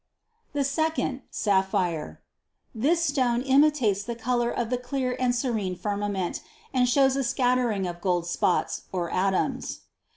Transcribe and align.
286. 0.53 0.55
"The 0.67 0.81
second, 0.95 1.21
sapphire." 1.29 2.21
This 2.73 3.03
stone 3.05 3.43
imitates 3.43 4.01
the 4.01 4.15
color 4.15 4.49
of 4.49 4.71
the 4.71 4.79
clear 4.79 5.15
and 5.19 5.35
serene 5.35 5.75
firmament 5.75 6.41
and 6.73 6.89
shows 6.89 7.15
a 7.15 7.23
scat 7.23 7.59
tering 7.59 7.87
of 7.87 8.01
gold 8.01 8.25
spots 8.25 8.85
or 8.91 9.11
atoms. 9.11 9.81